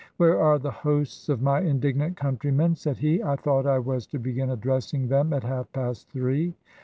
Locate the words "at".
5.31-5.43